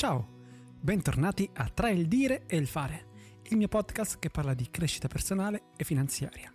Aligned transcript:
Ciao, 0.00 0.24
bentornati 0.80 1.46
a 1.52 1.68
Tra 1.68 1.90
il 1.90 2.08
dire 2.08 2.44
e 2.46 2.56
il 2.56 2.66
fare, 2.66 3.08
il 3.50 3.58
mio 3.58 3.68
podcast 3.68 4.18
che 4.18 4.30
parla 4.30 4.54
di 4.54 4.70
crescita 4.70 5.08
personale 5.08 5.64
e 5.76 5.84
finanziaria. 5.84 6.50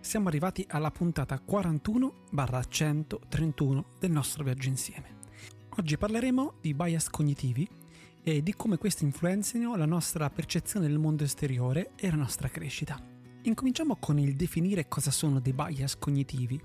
Siamo 0.00 0.28
arrivati 0.28 0.66
alla 0.68 0.90
puntata 0.90 1.40
41-131 1.42 3.84
del 3.98 4.10
nostro 4.10 4.44
viaggio 4.44 4.68
insieme. 4.68 5.16
Oggi 5.78 5.96
parleremo 5.96 6.56
di 6.60 6.74
bias 6.74 7.08
cognitivi 7.08 7.66
e 8.22 8.42
di 8.42 8.52
come 8.52 8.76
questi 8.76 9.04
influenzino 9.04 9.76
la 9.76 9.86
nostra 9.86 10.28
percezione 10.28 10.86
del 10.86 10.98
mondo 10.98 11.24
esteriore 11.24 11.92
e 11.96 12.10
la 12.10 12.16
nostra 12.16 12.48
crescita. 12.48 13.13
Incominciamo 13.46 13.96
con 13.96 14.18
il 14.18 14.36
definire 14.36 14.88
cosa 14.88 15.10
sono 15.10 15.38
dei 15.38 15.52
bias 15.52 15.98
cognitivi, 15.98 16.58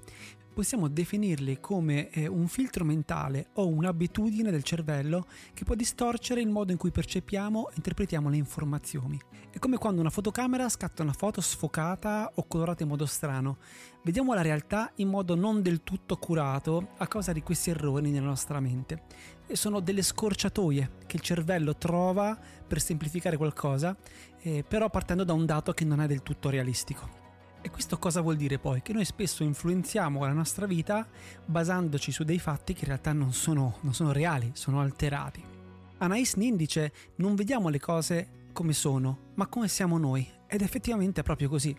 possiamo 0.53 0.87
definirli 0.87 1.59
come 1.59 2.09
eh, 2.09 2.25
un 2.25 2.47
filtro 2.47 2.85
mentale 2.85 3.49
o 3.55 3.67
un'abitudine 3.67 4.49
del 4.49 4.63
cervello 4.63 5.25
che 5.53 5.65
può 5.65 5.75
distorcere 5.75 6.39
il 6.39 6.47
modo 6.47 6.71
in 6.71 6.77
cui 6.77 6.91
percepiamo 6.91 7.69
e 7.69 7.73
interpretiamo 7.75 8.29
le 8.29 8.37
informazioni. 8.37 9.19
È 9.51 9.59
come 9.59 9.77
quando 9.77 9.99
una 9.99 10.09
fotocamera 10.09 10.69
scatta 10.69 11.03
una 11.03 11.11
foto 11.11 11.41
sfocata 11.41 12.31
o 12.35 12.47
colorata 12.47 12.83
in 12.83 12.89
modo 12.89 13.05
strano. 13.05 13.57
Vediamo 14.01 14.33
la 14.33 14.41
realtà 14.41 14.93
in 14.95 15.09
modo 15.09 15.35
non 15.35 15.61
del 15.61 15.83
tutto 15.83 16.15
curato 16.15 16.91
a 16.95 17.07
causa 17.07 17.33
di 17.33 17.43
questi 17.43 17.71
errori 17.71 18.09
nella 18.09 18.27
nostra 18.27 18.61
mente. 18.61 19.03
E 19.47 19.57
sono 19.57 19.81
delle 19.81 20.01
scorciatoie 20.01 20.98
che 21.09 21.15
il 21.15 21.23
cervello 21.23 21.75
trova 21.75 22.37
per 22.67 22.79
semplificare 22.79 23.35
qualcosa, 23.35 23.97
eh, 24.41 24.63
però 24.65 24.91
partendo 24.91 25.23
da 25.23 25.33
un 25.33 25.47
dato 25.47 25.73
che 25.73 25.83
non 25.83 26.01
è 26.01 26.05
del 26.05 26.21
tutto 26.21 26.51
realistico. 26.51 27.17
E 27.61 27.71
questo 27.71 27.97
cosa 27.97 28.21
vuol 28.21 28.35
dire 28.37 28.59
poi? 28.59 28.83
Che 28.83 28.93
noi 28.93 29.05
spesso 29.05 29.43
influenziamo 29.43 30.21
la 30.21 30.31
nostra 30.31 30.67
vita 30.67 31.05
basandoci 31.43 32.11
su 32.11 32.23
dei 32.23 32.37
fatti 32.37 32.73
che 32.73 32.81
in 32.81 32.89
realtà 32.89 33.11
non 33.11 33.33
sono, 33.33 33.79
non 33.81 33.95
sono 33.95 34.11
reali, 34.11 34.51
sono 34.53 34.81
alterati. 34.81 35.43
Anais 35.97 36.35
Nin 36.35 36.55
dice 36.55 36.93
non 37.15 37.33
vediamo 37.33 37.69
le 37.69 37.79
cose 37.79 38.29
come 38.53 38.73
sono, 38.73 39.31
ma 39.33 39.47
come 39.47 39.67
siamo 39.67 39.97
noi. 39.97 40.25
Ed 40.47 40.61
effettivamente 40.61 41.21
è 41.21 41.23
proprio 41.23 41.49
così. 41.49 41.75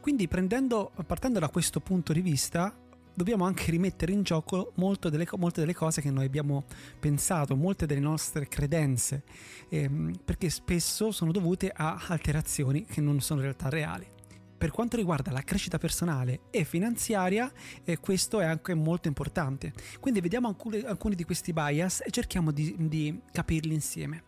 Quindi 0.00 0.26
prendendo, 0.26 0.90
partendo 1.06 1.38
da 1.38 1.50
questo 1.50 1.80
punto 1.80 2.14
di 2.14 2.22
vista, 2.22 2.74
dobbiamo 3.14 3.44
anche 3.44 3.70
rimettere 3.70 4.12
in 4.12 4.22
gioco 4.22 4.72
delle, 4.74 5.26
molte 5.36 5.60
delle 5.60 5.74
cose 5.74 6.00
che 6.00 6.10
noi 6.10 6.24
abbiamo 6.24 6.64
pensato, 6.98 7.56
molte 7.56 7.86
delle 7.86 8.00
nostre 8.00 8.48
credenze, 8.48 9.24
ehm, 9.68 10.20
perché 10.24 10.50
spesso 10.50 11.10
sono 11.10 11.32
dovute 11.32 11.70
a 11.74 12.00
alterazioni 12.08 12.84
che 12.84 13.00
non 13.00 13.20
sono 13.20 13.40
realtà 13.40 13.68
reali 13.68 14.18
per 14.60 14.72
quanto 14.72 14.98
riguarda 14.98 15.32
la 15.32 15.40
crescita 15.40 15.78
personale 15.78 16.40
e 16.50 16.64
finanziaria, 16.64 17.50
eh, 17.82 17.96
questo 17.96 18.40
è 18.40 18.44
anche 18.44 18.74
molto 18.74 19.08
importante. 19.08 19.72
Quindi 20.00 20.20
vediamo 20.20 20.48
alcuni, 20.48 20.80
alcuni 20.80 21.14
di 21.14 21.24
questi 21.24 21.54
bias 21.54 22.02
e 22.04 22.10
cerchiamo 22.10 22.50
di, 22.50 22.76
di 22.78 23.22
capirli 23.32 23.72
insieme. 23.72 24.24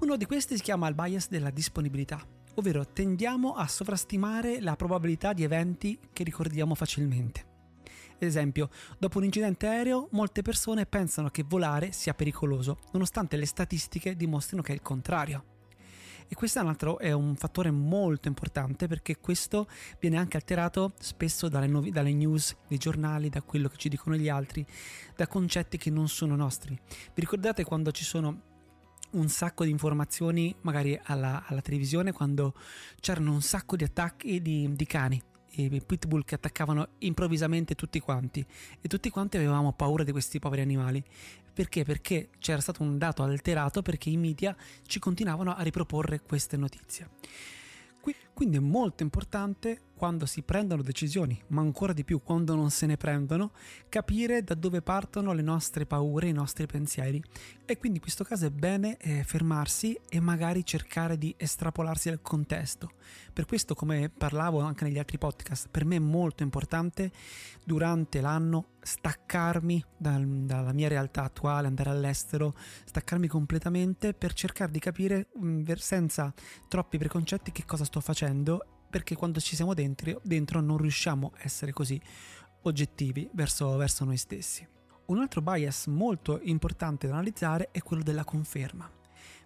Uno 0.00 0.16
di 0.16 0.24
questi 0.24 0.56
si 0.56 0.62
chiama 0.62 0.88
il 0.88 0.96
bias 0.96 1.28
della 1.28 1.50
disponibilità, 1.50 2.26
ovvero 2.54 2.88
tendiamo 2.88 3.54
a 3.54 3.68
sovrastimare 3.68 4.60
la 4.60 4.74
probabilità 4.74 5.32
di 5.32 5.44
eventi 5.44 5.96
che 6.12 6.24
ricordiamo 6.24 6.74
facilmente. 6.74 7.45
Ad 8.16 8.22
esempio, 8.22 8.70
dopo 8.98 9.18
un 9.18 9.24
incidente 9.24 9.66
aereo, 9.66 10.08
molte 10.12 10.40
persone 10.40 10.86
pensano 10.86 11.28
che 11.28 11.44
volare 11.46 11.92
sia 11.92 12.14
pericoloso, 12.14 12.78
nonostante 12.92 13.36
le 13.36 13.44
statistiche 13.44 14.16
dimostrino 14.16 14.62
che 14.62 14.72
è 14.72 14.74
il 14.74 14.80
contrario. 14.80 15.44
E 16.28 16.34
questo 16.34 16.58
è 16.58 16.62
un 16.62 16.68
altro 16.68 16.98
è 16.98 17.12
un 17.12 17.36
fattore 17.36 17.70
molto 17.70 18.26
importante 18.26 18.88
perché 18.88 19.18
questo 19.18 19.68
viene 20.00 20.16
anche 20.16 20.36
alterato 20.36 20.94
spesso 20.98 21.48
dalle, 21.48 21.66
nuovi, 21.66 21.90
dalle 21.90 22.12
news, 22.12 22.56
dei 22.66 22.78
giornali, 22.78 23.28
da 23.28 23.42
quello 23.42 23.68
che 23.68 23.76
ci 23.76 23.90
dicono 23.90 24.16
gli 24.16 24.30
altri, 24.30 24.66
da 25.14 25.28
concetti 25.28 25.76
che 25.76 25.90
non 25.90 26.08
sono 26.08 26.34
nostri. 26.34 26.74
Vi 26.88 27.20
ricordate 27.20 27.64
quando 27.64 27.92
ci 27.92 28.02
sono 28.02 28.54
un 29.10 29.28
sacco 29.28 29.64
di 29.64 29.70
informazioni 29.70 30.54
magari 30.62 30.98
alla, 31.04 31.44
alla 31.46 31.60
televisione 31.60 32.12
quando 32.12 32.54
c'erano 32.98 33.32
un 33.32 33.42
sacco 33.42 33.76
di 33.76 33.84
attacchi 33.84 34.40
di, 34.42 34.68
di 34.74 34.86
cani 34.86 35.22
i 35.62 35.82
pitbull 35.84 36.24
che 36.24 36.34
attaccavano 36.34 36.88
improvvisamente 36.98 37.74
tutti 37.74 38.00
quanti 38.00 38.44
e 38.80 38.88
tutti 38.88 39.10
quanti 39.10 39.36
avevamo 39.36 39.72
paura 39.72 40.04
di 40.04 40.12
questi 40.12 40.38
poveri 40.38 40.62
animali. 40.62 41.02
Perché? 41.52 41.84
Perché 41.84 42.28
c'era 42.38 42.60
stato 42.60 42.82
un 42.82 42.98
dato 42.98 43.22
alterato 43.22 43.82
perché 43.82 44.10
i 44.10 44.16
media 44.16 44.54
ci 44.86 44.98
continuavano 44.98 45.54
a 45.54 45.62
riproporre 45.62 46.20
queste 46.20 46.56
notizie. 46.56 47.08
Quindi 48.36 48.58
è 48.58 48.60
molto 48.60 49.02
importante 49.02 49.80
quando 49.96 50.26
si 50.26 50.42
prendono 50.42 50.82
decisioni, 50.82 51.42
ma 51.48 51.62
ancora 51.62 51.94
di 51.94 52.04
più 52.04 52.20
quando 52.22 52.54
non 52.54 52.70
se 52.70 52.84
ne 52.84 52.98
prendono, 52.98 53.52
capire 53.88 54.44
da 54.44 54.54
dove 54.54 54.82
partono 54.82 55.32
le 55.32 55.40
nostre 55.40 55.86
paure, 55.86 56.28
i 56.28 56.32
nostri 56.32 56.66
pensieri. 56.66 57.22
E 57.64 57.78
quindi 57.78 57.96
in 57.96 58.02
questo 58.02 58.24
caso 58.24 58.44
è 58.44 58.50
bene 58.50 58.98
eh, 58.98 59.24
fermarsi 59.24 59.98
e 60.06 60.20
magari 60.20 60.66
cercare 60.66 61.16
di 61.16 61.34
estrapolarsi 61.38 62.10
dal 62.10 62.20
contesto. 62.20 62.92
Per 63.32 63.46
questo, 63.46 63.74
come 63.74 64.10
parlavo 64.10 64.60
anche 64.60 64.84
negli 64.84 64.98
altri 64.98 65.16
podcast, 65.16 65.68
per 65.70 65.86
me 65.86 65.96
è 65.96 66.00
molto 66.00 66.42
importante 66.42 67.10
durante 67.64 68.20
l'anno 68.20 68.74
staccarmi 68.80 69.82
dal, 69.96 70.24
dalla 70.24 70.72
mia 70.72 70.88
realtà 70.88 71.24
attuale, 71.24 71.66
andare 71.66 71.90
all'estero, 71.90 72.54
staccarmi 72.84 73.26
completamente 73.26 74.14
per 74.14 74.32
cercare 74.32 74.70
di 74.70 74.78
capire 74.78 75.28
mh, 75.34 75.72
senza 75.74 76.32
troppi 76.68 76.98
preconcetti 76.98 77.50
che 77.50 77.64
cosa 77.64 77.84
sto 77.84 78.00
facendo 78.00 78.25
perché 78.88 79.14
quando 79.14 79.40
ci 79.40 79.56
siamo 79.56 79.74
dentro, 79.74 80.20
dentro 80.22 80.60
non 80.60 80.78
riusciamo 80.78 81.32
a 81.36 81.40
essere 81.42 81.72
così 81.72 82.00
oggettivi 82.62 83.28
verso, 83.32 83.76
verso 83.76 84.04
noi 84.04 84.16
stessi. 84.16 84.66
Un 85.06 85.18
altro 85.18 85.40
bias 85.40 85.86
molto 85.86 86.40
importante 86.42 87.06
da 87.06 87.14
analizzare 87.14 87.68
è 87.70 87.80
quello 87.80 88.02
della 88.02 88.24
conferma 88.24 88.90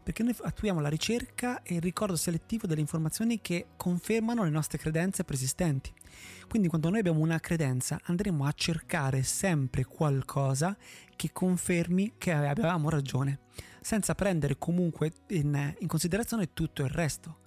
perché 0.03 0.23
noi 0.23 0.35
attuiamo 0.41 0.81
la 0.81 0.89
ricerca 0.89 1.63
e 1.63 1.75
il 1.75 1.81
ricordo 1.81 2.17
selettivo 2.17 2.67
delle 2.67 2.81
informazioni 2.81 3.41
che 3.41 3.69
confermano 3.77 4.43
le 4.43 4.51
nostre 4.51 4.79
credenze 4.79 5.25
preesistenti. 5.25 5.93
Quindi 6.49 6.69
quando 6.69 6.89
noi 6.89 7.01
abbiamo 7.01 7.21
una 7.21 7.39
credenza 7.39 8.01
andremo 8.05 8.45
a 8.45 8.53
cercare 8.53 9.23
sempre 9.23 9.85
qualcosa 9.85 10.77
che 11.15 11.31
confermi 11.33 12.15
che 12.19 12.33
avevamo 12.33 12.89
ragione, 12.89 13.41
senza 13.81 14.15
prendere 14.15 14.57
comunque 14.59 15.13
in, 15.29 15.75
in 15.79 15.87
considerazione 15.87 16.53
tutto 16.55 16.83
il 16.83 16.91
resto. 16.91 17.39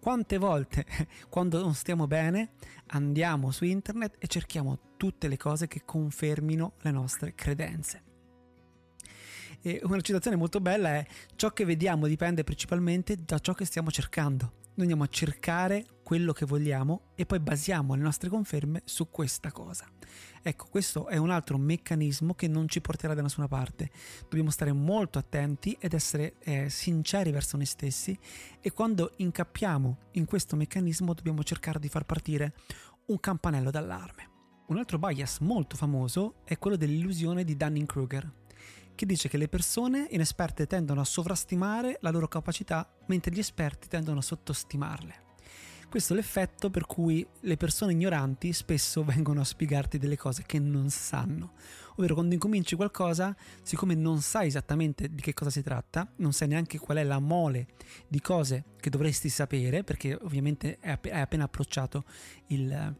Quante 0.00 0.38
volte, 0.38 0.86
quando 1.28 1.60
non 1.60 1.74
stiamo 1.74 2.06
bene, 2.06 2.50
andiamo 2.88 3.50
su 3.50 3.64
internet 3.64 4.16
e 4.18 4.26
cerchiamo 4.26 4.78
tutte 4.96 5.28
le 5.28 5.36
cose 5.36 5.66
che 5.66 5.82
confermino 5.84 6.74
le 6.80 6.90
nostre 6.90 7.34
credenze. 7.34 8.02
E 9.60 9.80
una 9.82 10.00
citazione 10.00 10.36
molto 10.36 10.60
bella 10.60 10.90
è 10.90 11.06
ciò 11.34 11.50
che 11.50 11.64
vediamo 11.64 12.06
dipende 12.06 12.44
principalmente 12.44 13.16
da 13.24 13.38
ciò 13.38 13.54
che 13.54 13.64
stiamo 13.64 13.90
cercando. 13.90 14.52
Noi 14.78 14.86
andiamo 14.86 15.02
a 15.02 15.12
cercare 15.12 15.86
quello 16.04 16.32
che 16.32 16.46
vogliamo 16.46 17.10
e 17.16 17.26
poi 17.26 17.40
basiamo 17.40 17.96
le 17.96 18.00
nostre 18.00 18.28
conferme 18.28 18.82
su 18.84 19.10
questa 19.10 19.50
cosa. 19.50 19.88
Ecco, 20.40 20.66
questo 20.70 21.08
è 21.08 21.16
un 21.16 21.30
altro 21.30 21.58
meccanismo 21.58 22.34
che 22.34 22.46
non 22.46 22.68
ci 22.68 22.80
porterà 22.80 23.12
da 23.12 23.22
nessuna 23.22 23.48
parte. 23.48 23.90
Dobbiamo 24.22 24.50
stare 24.50 24.70
molto 24.72 25.18
attenti 25.18 25.76
ed 25.80 25.94
essere 25.94 26.36
eh, 26.38 26.70
sinceri 26.70 27.32
verso 27.32 27.56
noi 27.56 27.66
stessi 27.66 28.16
e 28.60 28.70
quando 28.70 29.14
incappiamo 29.16 29.98
in 30.12 30.26
questo 30.26 30.54
meccanismo 30.54 31.12
dobbiamo 31.12 31.42
cercare 31.42 31.80
di 31.80 31.88
far 31.88 32.04
partire 32.04 32.54
un 33.06 33.18
campanello 33.18 33.72
d'allarme. 33.72 34.30
Un 34.68 34.78
altro 34.78 34.98
bias 35.00 35.40
molto 35.40 35.74
famoso 35.74 36.36
è 36.44 36.56
quello 36.56 36.76
dell'illusione 36.76 37.42
di 37.42 37.56
Dunning-Kruger 37.56 38.32
che 38.98 39.06
dice 39.06 39.28
che 39.28 39.36
le 39.36 39.46
persone 39.46 40.08
inesperte 40.10 40.66
tendono 40.66 41.00
a 41.00 41.04
sovrastimare 41.04 41.98
la 42.00 42.10
loro 42.10 42.26
capacità 42.26 42.84
mentre 43.06 43.32
gli 43.32 43.38
esperti 43.38 43.86
tendono 43.86 44.18
a 44.18 44.22
sottostimarle. 44.22 45.26
Questo 45.88 46.14
è 46.14 46.16
l'effetto 46.16 46.68
per 46.68 46.84
cui 46.84 47.24
le 47.42 47.56
persone 47.56 47.92
ignoranti 47.92 48.52
spesso 48.52 49.04
vengono 49.06 49.42
a 49.42 49.44
spiegarti 49.44 49.98
delle 49.98 50.16
cose 50.16 50.42
che 50.44 50.58
non 50.58 50.90
sanno. 50.90 51.52
Ovvero 51.94 52.14
quando 52.14 52.34
incominci 52.34 52.74
qualcosa, 52.74 53.36
siccome 53.62 53.94
non 53.94 54.20
sai 54.20 54.48
esattamente 54.48 55.14
di 55.14 55.22
che 55.22 55.32
cosa 55.32 55.50
si 55.50 55.62
tratta, 55.62 56.12
non 56.16 56.32
sai 56.32 56.48
neanche 56.48 56.78
qual 56.78 56.98
è 56.98 57.04
la 57.04 57.20
mole 57.20 57.68
di 58.08 58.20
cose 58.20 58.64
che 58.80 58.90
dovresti 58.90 59.28
sapere, 59.28 59.84
perché 59.84 60.18
ovviamente 60.20 60.78
hai 60.82 61.20
appena 61.20 61.44
approcciato 61.44 62.04
il, 62.48 62.96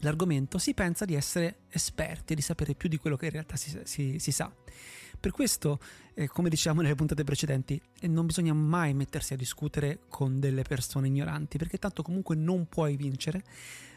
l'argomento, 0.00 0.58
si 0.58 0.74
pensa 0.74 1.06
di 1.06 1.14
essere 1.14 1.60
esperti, 1.70 2.34
di 2.34 2.42
sapere 2.42 2.74
più 2.74 2.90
di 2.90 2.98
quello 2.98 3.16
che 3.16 3.24
in 3.24 3.32
realtà 3.32 3.56
si, 3.56 3.80
si, 3.84 4.18
si 4.18 4.32
sa. 4.32 4.52
Per 5.24 5.32
questo, 5.32 5.78
eh, 6.12 6.28
come 6.28 6.50
dicevamo 6.50 6.82
nelle 6.82 6.94
puntate 6.94 7.24
precedenti, 7.24 7.80
eh, 8.00 8.08
non 8.08 8.26
bisogna 8.26 8.52
mai 8.52 8.92
mettersi 8.92 9.32
a 9.32 9.38
discutere 9.38 10.00
con 10.10 10.38
delle 10.38 10.64
persone 10.64 11.06
ignoranti, 11.06 11.56
perché 11.56 11.78
tanto 11.78 12.02
comunque 12.02 12.36
non 12.36 12.66
puoi 12.68 12.94
vincere, 12.96 13.42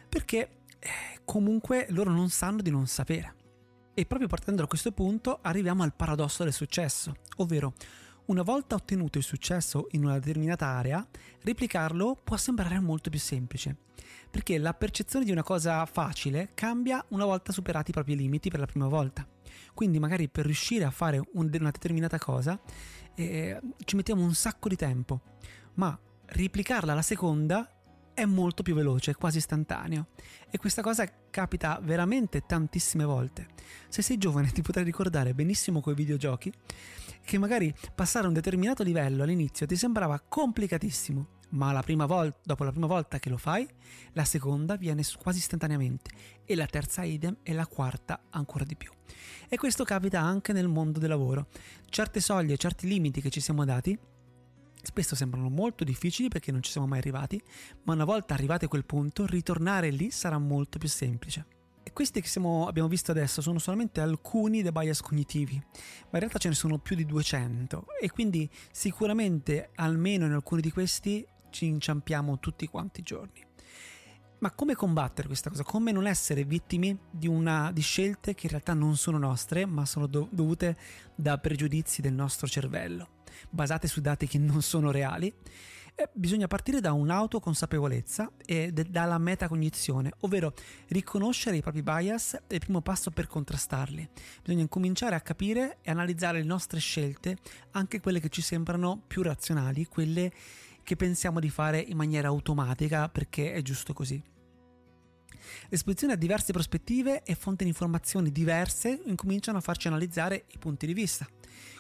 perché 0.07 0.37
eh, 0.79 0.89
comunque 1.25 1.85
loro 1.89 2.11
non 2.11 2.29
sanno 2.29 2.61
di 2.61 2.69
non 2.69 2.87
sapere. 2.87 3.35
E 3.93 4.05
proprio 4.05 4.29
partendo 4.29 4.61
da 4.61 4.69
questo 4.69 4.93
punto 4.93 5.39
arriviamo 5.41 5.83
al 5.83 5.93
paradosso 5.93 6.45
del 6.45 6.53
successo, 6.53 7.13
ovvero 7.35 7.73
Una 8.27 8.41
volta 8.41 8.75
ottenuto 8.75 9.17
il 9.17 9.23
successo 9.25 9.87
in 9.91 10.05
una 10.05 10.19
determinata 10.19 10.65
area, 10.65 11.05
replicarlo 11.43 12.17
può 12.23 12.37
sembrare 12.37 12.79
molto 12.79 13.09
più 13.09 13.19
semplice, 13.19 13.75
perché 14.31 14.57
la 14.57 14.73
percezione 14.73 15.25
di 15.25 15.31
una 15.31 15.43
cosa 15.43 15.85
facile 15.85 16.51
cambia 16.53 17.03
una 17.09 17.25
volta 17.25 17.51
superati 17.51 17.91
i 17.91 17.93
propri 17.93 18.15
limiti 18.15 18.49
per 18.49 18.61
la 18.61 18.65
prima 18.65 18.87
volta. 18.87 19.27
Quindi 19.73 19.99
magari 19.99 20.29
per 20.29 20.45
riuscire 20.45 20.83
a 20.83 20.91
fare 20.91 21.21
una 21.33 21.71
determinata 21.71 22.17
cosa 22.17 22.59
eh, 23.15 23.59
ci 23.83 23.95
mettiamo 23.95 24.23
un 24.23 24.33
sacco 24.33 24.69
di 24.69 24.75
tempo, 24.75 25.21
ma 25.75 25.97
replicarla 26.25 26.93
la 26.93 27.01
seconda 27.01 27.71
è 28.13 28.25
molto 28.25 28.63
più 28.63 28.73
veloce, 28.73 29.15
quasi 29.15 29.37
istantaneo. 29.37 30.07
E 30.49 30.57
questa 30.57 30.81
cosa 30.81 31.07
capita 31.29 31.79
veramente 31.83 32.41
tantissime 32.47 33.05
volte. 33.05 33.47
Se 33.89 34.01
sei 34.01 34.17
giovane 34.17 34.49
ti 34.53 34.61
potrai 34.61 34.83
ricordare 34.83 35.33
benissimo 35.33 35.81
coi 35.81 35.93
videogiochi 35.93 36.51
che 37.23 37.37
magari 37.37 37.73
passare 37.93 38.25
un 38.25 38.33
determinato 38.33 38.83
livello 38.83 39.23
all'inizio 39.23 39.65
ti 39.65 39.75
sembrava 39.75 40.19
complicatissimo, 40.19 41.27
ma 41.49 41.71
la 41.71 41.83
volta, 42.05 42.39
dopo 42.43 42.63
la 42.63 42.71
prima 42.71 42.87
volta 42.87 43.19
che 43.19 43.29
lo 43.29 43.37
fai, 43.37 43.67
la 44.13 44.25
seconda 44.25 44.75
viene 44.75 45.03
quasi 45.21 45.39
istantaneamente 45.39 46.11
e 46.45 46.55
la 46.55 46.65
terza 46.65 47.03
idem 47.03 47.37
e 47.43 47.53
la 47.53 47.67
quarta 47.67 48.21
ancora 48.31 48.63
di 48.63 48.75
più. 48.75 48.91
E 49.47 49.57
questo 49.57 49.83
capita 49.83 50.19
anche 50.19 50.53
nel 50.53 50.67
mondo 50.67 50.99
del 50.99 51.09
lavoro. 51.09 51.47
Certe 51.89 52.19
soglie, 52.19 52.57
certi 52.57 52.87
limiti 52.87 53.21
che 53.21 53.29
ci 53.29 53.39
siamo 53.39 53.65
dati 53.65 53.97
spesso 54.87 55.15
sembrano 55.15 55.49
molto 55.49 55.83
difficili 55.83 56.29
perché 56.29 56.51
non 56.51 56.63
ci 56.63 56.71
siamo 56.71 56.87
mai 56.87 56.99
arrivati, 56.99 57.41
ma 57.83 57.93
una 57.93 58.05
volta 58.05 58.33
arrivati 58.33 58.65
a 58.65 58.67
quel 58.69 58.85
punto, 58.85 59.25
ritornare 59.25 59.89
lì 59.89 60.11
sarà 60.11 60.37
molto 60.37 60.77
più 60.77 60.87
semplice. 60.87 61.45
E 61.83 61.93
questi 61.93 62.21
che 62.21 62.27
siamo, 62.27 62.67
abbiamo 62.67 62.89
visto 62.89 63.11
adesso 63.11 63.41
sono 63.41 63.59
solamente 63.59 64.01
alcuni 64.01 64.61
dei 64.61 64.71
bias 64.71 65.01
cognitivi, 65.01 65.55
ma 65.55 66.09
in 66.11 66.19
realtà 66.19 66.37
ce 66.37 66.49
ne 66.49 66.55
sono 66.55 66.79
più 66.79 66.95
di 66.95 67.05
200 67.05 67.85
e 68.01 68.09
quindi 68.11 68.49
sicuramente 68.71 69.71
almeno 69.75 70.25
in 70.25 70.33
alcuni 70.33 70.61
di 70.61 70.71
questi 70.71 71.25
ci 71.57 71.65
inciampiamo 71.65 72.39
tutti 72.39 72.67
quanti 72.67 72.99
i 72.99 73.03
giorni. 73.03 73.43
Ma 74.39 74.51
come 74.51 74.75
combattere 74.75 75.25
questa 75.25 75.49
cosa? 75.49 75.63
Come 75.63 75.91
non 75.91 76.05
essere 76.05 76.43
vittime 76.43 76.99
di, 77.09 77.27
una, 77.27 77.71
di 77.71 77.81
scelte 77.81 78.35
che 78.35 78.45
in 78.45 78.51
realtà 78.51 78.75
non 78.75 78.95
sono 78.95 79.17
nostre, 79.17 79.65
ma 79.65 79.83
sono 79.85 80.05
do, 80.05 80.27
dovute 80.31 80.77
da 81.15 81.39
pregiudizi 81.39 82.01
del 82.01 82.13
nostro 82.13 82.45
cervello, 82.47 83.23
basate 83.49 83.87
su 83.87 83.99
dati 84.01 84.27
che 84.27 84.37
non 84.37 84.61
sono 84.61 84.91
reali? 84.91 85.33
Eh, 85.95 86.07
bisogna 86.13 86.45
partire 86.45 86.79
da 86.79 86.91
un'autoconsapevolezza 86.91 88.31
e 88.45 88.71
de- 88.71 88.85
dalla 88.87 89.17
metacognizione, 89.17 90.11
ovvero 90.19 90.53
riconoscere 90.89 91.57
i 91.57 91.61
propri 91.63 91.81
bias 91.81 92.39
è 92.45 92.53
il 92.53 92.59
primo 92.59 92.81
passo 92.81 93.09
per 93.09 93.25
contrastarli. 93.25 94.07
Bisogna 94.43 94.61
incominciare 94.61 95.15
a 95.15 95.21
capire 95.21 95.77
e 95.81 95.89
analizzare 95.89 96.37
le 96.37 96.45
nostre 96.45 96.79
scelte, 96.79 97.37
anche 97.71 97.99
quelle 97.99 98.19
che 98.19 98.29
ci 98.29 98.43
sembrano 98.43 99.01
più 99.07 99.23
razionali, 99.23 99.87
quelle 99.87 100.29
che 100.29 100.35
pensiamo 100.95 101.39
di 101.39 101.49
fare 101.49 101.79
in 101.79 101.97
maniera 101.97 102.27
automatica 102.29 103.09
perché 103.09 103.53
è 103.53 103.61
giusto 103.61 103.93
così. 103.93 104.21
L'esposizione 105.69 106.13
a 106.13 106.17
diverse 106.17 106.51
prospettive 106.51 107.23
e 107.23 107.35
fonti 107.35 107.63
di 107.63 107.69
informazioni 107.69 108.31
diverse 108.31 109.01
incominciano 109.05 109.57
a 109.57 109.61
farci 109.61 109.87
analizzare 109.87 110.45
i 110.51 110.57
punti 110.57 110.85
di 110.85 110.93
vista. 110.93 111.27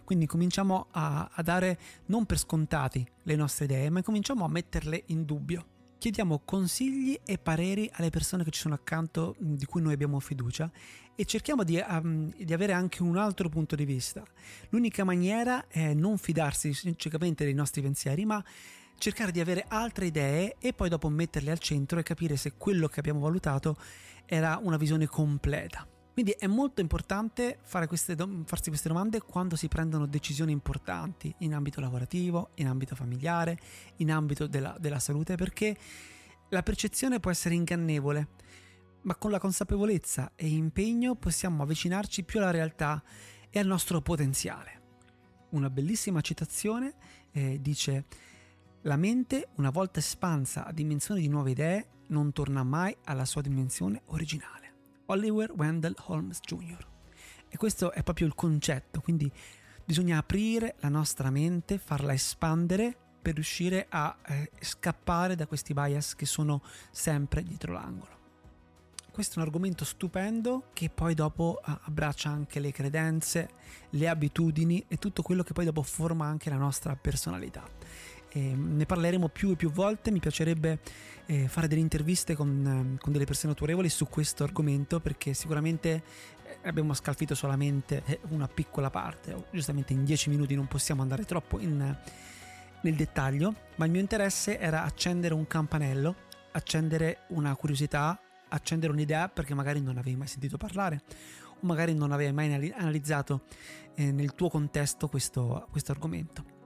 Quindi 0.03 0.25
cominciamo 0.25 0.87
a, 0.91 1.29
a 1.31 1.41
dare 1.41 1.77
non 2.05 2.25
per 2.25 2.37
scontati 2.37 3.05
le 3.23 3.35
nostre 3.35 3.65
idee, 3.65 3.89
ma 3.89 4.01
cominciamo 4.01 4.45
a 4.45 4.49
metterle 4.49 5.03
in 5.07 5.25
dubbio. 5.25 5.75
Chiediamo 5.97 6.43
consigli 6.45 7.19
e 7.25 7.37
pareri 7.39 7.89
alle 7.93 8.09
persone 8.09 8.43
che 8.43 8.51
ci 8.51 8.59
sono 8.59 8.75
accanto, 8.75 9.35
di 9.39 9.65
cui 9.65 9.81
noi 9.81 9.93
abbiamo 9.93 10.19
fiducia, 10.19 10.71
e 11.15 11.25
cerchiamo 11.25 11.63
di, 11.63 11.83
um, 11.85 12.31
di, 12.37 12.53
avere 12.53 12.73
anche 12.73 13.01
un 13.01 13.17
altro 13.17 13.49
punto 13.49 13.75
di 13.75 13.83
vista. 13.83 14.23
L'unica 14.69 15.03
maniera 15.03 15.67
è 15.67 15.95
non 15.95 16.19
fidarsi 16.19 16.71
ciecamente 16.95 17.43
dei 17.43 17.55
nostri 17.55 17.81
pensieri, 17.81 18.25
ma 18.25 18.43
cercare 18.97 19.31
di 19.31 19.39
avere 19.39 19.65
altre 19.67 20.07
idee 20.07 20.55
e 20.59 20.73
poi 20.73 20.89
dopo 20.89 21.09
metterle 21.09 21.51
al 21.51 21.59
centro 21.59 21.99
e 21.99 22.03
capire 22.03 22.35
se 22.35 22.53
quello 22.57 22.87
che 22.87 22.99
abbiamo 22.99 23.19
valutato 23.19 23.77
era 24.25 24.59
una 24.61 24.77
visione 24.77 25.07
completa. 25.07 25.87
Quindi 26.11 26.35
è 26.35 26.47
molto 26.47 26.81
importante 26.81 27.59
queste 27.87 28.15
farsi 28.45 28.69
queste 28.69 28.87
domande 28.87 29.21
quando 29.21 29.55
si 29.55 29.67
prendono 29.67 30.07
decisioni 30.07 30.51
importanti 30.51 31.31
in 31.39 31.53
ambito 31.53 31.79
lavorativo, 31.79 32.49
in 32.55 32.67
ambito 32.67 32.95
familiare, 32.95 33.59
in 33.97 34.11
ambito 34.11 34.47
della, 34.47 34.75
della 34.79 34.97
salute, 34.97 35.35
perché 35.35 35.77
la 36.49 36.63
percezione 36.63 37.19
può 37.19 37.29
essere 37.29 37.53
ingannevole, 37.53 38.29
ma 39.03 39.15
con 39.15 39.29
la 39.29 39.37
consapevolezza 39.37 40.31
e 40.35 40.47
impegno 40.47 41.13
possiamo 41.13 41.61
avvicinarci 41.61 42.23
più 42.23 42.39
alla 42.39 42.49
realtà 42.49 43.03
e 43.51 43.59
al 43.59 43.67
nostro 43.67 44.01
potenziale. 44.01 44.81
Una 45.51 45.69
bellissima 45.69 46.21
citazione 46.21 46.95
eh, 47.31 47.59
dice 47.61 48.05
la 48.81 48.95
mente, 48.95 49.49
una 49.55 49.69
volta 49.69 49.99
espansa 49.99 50.65
a 50.65 50.71
dimensioni 50.71 51.21
di 51.21 51.27
nuove 51.27 51.51
idee, 51.51 51.87
non 52.07 52.31
torna 52.31 52.63
mai 52.63 52.95
alla 53.05 53.25
sua 53.25 53.41
dimensione 53.41 54.01
originale. 54.05 54.73
Oliver 55.07 55.51
Wendell 55.51 55.95
Holmes 56.05 56.39
Jr. 56.39 56.85
E 57.49 57.57
questo 57.57 57.91
è 57.91 58.03
proprio 58.03 58.27
il 58.27 58.35
concetto, 58.35 59.01
quindi 59.01 59.31
bisogna 59.83 60.17
aprire 60.17 60.75
la 60.79 60.89
nostra 60.89 61.29
mente, 61.29 61.77
farla 61.77 62.13
espandere 62.13 62.95
per 63.21 63.35
riuscire 63.35 63.87
a 63.89 64.15
eh, 64.25 64.51
scappare 64.59 65.35
da 65.35 65.47
questi 65.47 65.73
bias 65.73 66.15
che 66.15 66.25
sono 66.25 66.61
sempre 66.91 67.43
dietro 67.43 67.73
l'angolo. 67.73 68.15
Questo 69.11 69.35
è 69.35 69.41
un 69.41 69.47
argomento 69.47 69.83
stupendo 69.83 70.69
che 70.73 70.89
poi 70.89 71.15
dopo 71.15 71.59
eh, 71.65 71.75
abbraccia 71.83 72.29
anche 72.29 72.59
le 72.59 72.71
credenze, 72.71 73.49
le 73.89 74.07
abitudini 74.07 74.85
e 74.87 74.97
tutto 74.97 75.23
quello 75.23 75.41
che 75.41 75.53
poi 75.53 75.65
dopo 75.65 75.81
forma 75.81 76.27
anche 76.27 76.49
la 76.49 76.57
nostra 76.57 76.95
personalità. 76.95 77.67
E 78.37 78.53
ne 78.55 78.85
parleremo 78.85 79.29
più 79.29 79.49
e 79.49 79.55
più 79.55 79.71
volte, 79.71 80.11
mi 80.11 80.19
piacerebbe 80.19 80.77
eh, 81.25 81.47
fare 81.47 81.67
delle 81.67 81.81
interviste 81.81 82.35
con, 82.35 82.93
eh, 82.95 83.01
con, 83.01 83.11
delle 83.11 83.25
persone 83.25 83.53
autorevoli 83.53 83.89
su 83.89 84.07
questo 84.07 84.43
argomento 84.43 84.99
perché 84.99 85.33
sicuramente 85.33 86.03
eh, 86.43 86.67
abbiamo 86.67 86.93
scalfito 86.93 87.33
solamente 87.33 88.03
eh, 88.05 88.19
una 88.29 88.47
piccola 88.47 88.91
parte, 88.91 89.47
giustamente 89.51 89.93
in 89.93 90.03
dieci 90.03 90.29
minuti 90.29 90.53
non 90.53 90.67
possiamo 90.67 91.01
andare 91.01 91.23
troppo 91.23 91.59
in, 91.59 91.97
nel 92.81 92.93
dettaglio, 92.93 93.55
ma 93.77 93.85
il 93.85 93.91
mio 93.91 94.01
interesse 94.01 94.59
era 94.59 94.83
accendere 94.83 95.33
un 95.33 95.47
campanello, 95.47 96.15
accendere 96.51 97.21
una 97.29 97.55
curiosità, 97.55 98.21
accendere 98.49 98.93
un'idea 98.93 99.29
perché 99.29 99.55
magari 99.55 99.81
non 99.81 99.97
avevi 99.97 100.15
mai 100.15 100.27
sentito 100.27 100.57
parlare 100.57 101.01
o 101.59 101.65
magari 101.65 101.95
non 101.95 102.11
avevi 102.11 102.31
mai 102.33 102.71
analizzato 102.77 103.45
eh, 103.95 104.11
nel 104.11 104.35
tuo 104.35 104.47
contesto 104.47 105.07
questo, 105.07 105.67
questo 105.71 105.91
argomento. 105.91 106.56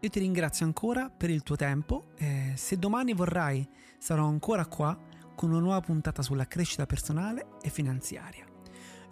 Io 0.00 0.10
ti 0.10 0.20
ringrazio 0.20 0.64
ancora 0.64 1.10
per 1.10 1.28
il 1.28 1.42
tuo 1.42 1.56
tempo. 1.56 2.12
Eh, 2.16 2.52
se 2.54 2.78
domani 2.78 3.14
vorrai, 3.14 3.68
sarò 3.98 4.26
ancora 4.26 4.66
qua 4.66 4.96
con 5.34 5.50
una 5.50 5.58
nuova 5.58 5.80
puntata 5.80 6.22
sulla 6.22 6.46
crescita 6.46 6.86
personale 6.86 7.56
e 7.62 7.68
finanziaria. 7.68 8.46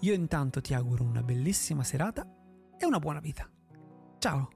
Io 0.01 0.13
intanto 0.13 0.61
ti 0.61 0.75
auguro 0.75 1.03
una 1.03 1.23
bellissima 1.23 1.83
serata 1.83 2.25
e 2.79 2.87
una 2.87 2.99
buona 2.99 3.21
vita. 3.21 3.49
Ciao! 4.19 4.56